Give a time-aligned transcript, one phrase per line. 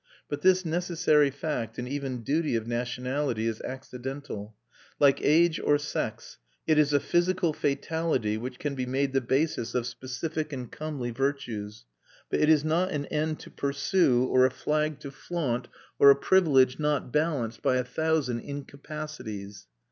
[0.29, 4.55] But this necessary fact and even duty of nationality is accidental;
[4.99, 9.75] like age or sex it is a physical fatality which can be made the basis
[9.75, 11.85] of specific and comely virtues;
[12.31, 15.67] but it is not an end to pursue or a flag to flaunt
[15.99, 19.67] or a privilege not balanced by a thousand incapacities.